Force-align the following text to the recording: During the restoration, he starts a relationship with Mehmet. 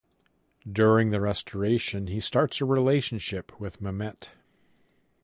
During 0.67 1.11
the 1.11 1.21
restoration, 1.21 2.07
he 2.07 2.19
starts 2.19 2.59
a 2.59 2.65
relationship 2.65 3.59
with 3.59 3.83
Mehmet. 3.83 4.31